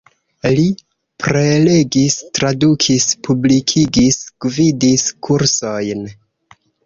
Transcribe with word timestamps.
Li 0.59 0.63
prelegis, 1.23 2.15
tradukis, 2.37 3.05
publikigis, 3.27 4.17
gvidis 4.45 5.05
kursojn. 5.29 6.01